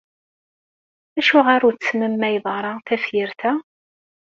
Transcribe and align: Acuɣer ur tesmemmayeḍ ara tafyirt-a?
Acuɣer 1.19 1.61
ur 1.67 1.75
tesmemmayeḍ 1.75 2.45
ara 2.57 2.71
tafyirt-a? 2.85 3.51